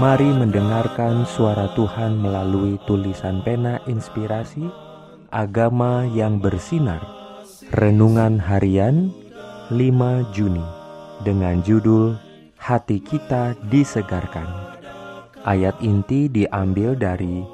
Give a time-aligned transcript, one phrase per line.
[0.00, 4.64] Mari mendengarkan suara Tuhan melalui tulisan pena inspirasi
[5.28, 7.04] Agama yang bersinar.
[7.76, 9.12] Renungan Harian
[9.68, 9.76] 5
[10.32, 10.64] Juni
[11.20, 12.16] Dengan judul
[12.56, 14.48] Hati Kita Disegarkan.
[15.44, 17.44] Ayat inti diambil dari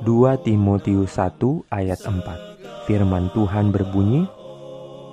[0.00, 1.44] 2 Timotius 1
[1.76, 4.24] ayat 4 Firman Tuhan berbunyi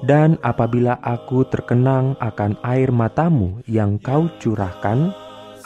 [0.08, 5.12] Dan apabila aku terkenang akan air matamu yang kau curahkan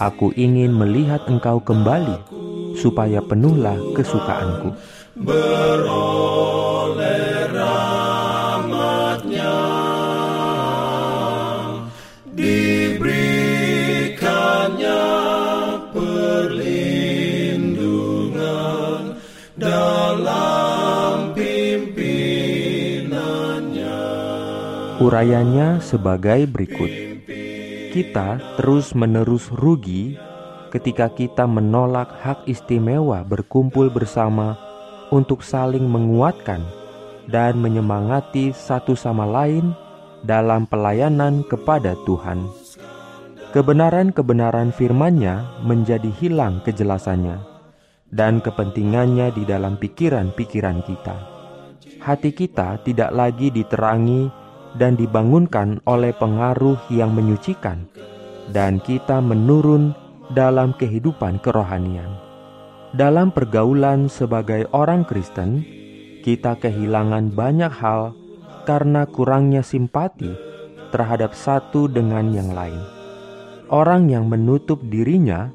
[0.03, 2.19] Aku ingin melihat engkau kembali,
[2.75, 4.75] supaya penuhlah kesukaanku.
[24.99, 27.12] Urayanya sebagai berikut
[27.93, 30.17] kita terus-menerus rugi
[30.73, 34.57] ketika kita menolak hak istimewa berkumpul bersama
[35.13, 36.65] untuk saling menguatkan
[37.29, 39.77] dan menyemangati satu sama lain
[40.25, 42.49] dalam pelayanan kepada Tuhan.
[43.53, 47.37] Kebenaran-kebenaran firman-Nya menjadi hilang kejelasannya
[48.09, 51.15] dan kepentingannya di dalam pikiran-pikiran kita.
[52.01, 54.42] Hati kita tidak lagi diterangi
[54.77, 57.85] dan dibangunkan oleh pengaruh yang menyucikan,
[58.49, 59.93] dan kita menurun
[60.33, 62.09] dalam kehidupan kerohanian.
[62.93, 65.65] Dalam pergaulan sebagai orang Kristen,
[66.21, 68.13] kita kehilangan banyak hal
[68.69, 70.29] karena kurangnya simpati
[70.93, 72.79] terhadap satu dengan yang lain.
[73.73, 75.49] Orang yang menutup dirinya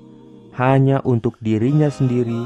[0.59, 2.43] hanya untuk dirinya sendiri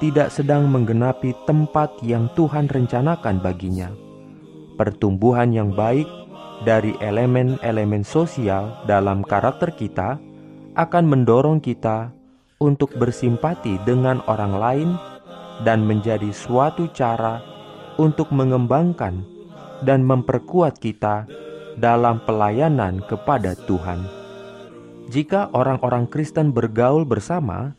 [0.00, 3.92] tidak sedang menggenapi tempat yang Tuhan rencanakan baginya
[4.80, 6.08] pertumbuhan yang baik
[6.64, 10.16] dari elemen-elemen sosial dalam karakter kita
[10.72, 12.08] akan mendorong kita
[12.56, 14.90] untuk bersimpati dengan orang lain
[15.68, 17.44] dan menjadi suatu cara
[18.00, 19.20] untuk mengembangkan
[19.84, 21.28] dan memperkuat kita
[21.76, 24.08] dalam pelayanan kepada Tuhan.
[25.12, 27.76] Jika orang-orang Kristen bergaul bersama,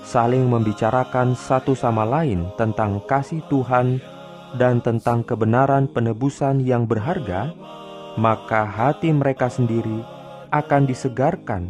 [0.00, 4.00] saling membicarakan satu sama lain tentang kasih Tuhan
[4.56, 7.52] dan tentang kebenaran penebusan yang berharga,
[8.16, 10.00] maka hati mereka sendiri
[10.48, 11.68] akan disegarkan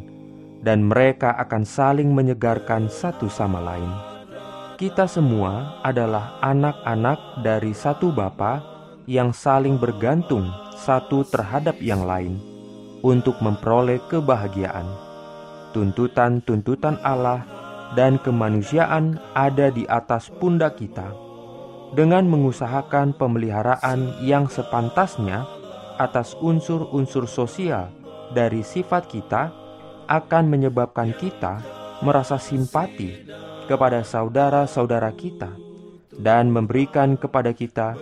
[0.62, 3.90] dan mereka akan saling menyegarkan satu sama lain.
[4.78, 8.62] Kita semua adalah anak-anak dari satu Bapa
[9.10, 10.46] yang saling bergantung
[10.78, 12.38] satu terhadap yang lain
[13.02, 14.86] untuk memperoleh kebahagiaan.
[15.74, 17.42] Tuntutan-tuntutan Allah
[17.98, 21.27] dan kemanusiaan ada di atas pundak kita
[21.92, 25.48] dengan mengusahakan pemeliharaan yang sepantasnya
[25.96, 27.90] atas unsur-unsur sosial
[28.32, 29.50] dari sifat kita
[30.08, 31.60] akan menyebabkan kita
[32.00, 33.28] merasa simpati
[33.68, 35.52] kepada saudara-saudara kita
[36.16, 37.98] dan memberikan kepada kita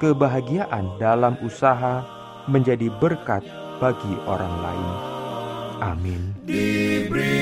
[0.00, 2.02] kebahagiaan dalam usaha
[2.50, 3.44] menjadi berkat
[3.78, 4.90] bagi orang lain.
[5.82, 6.22] Amin.
[6.46, 7.41] Diberikannya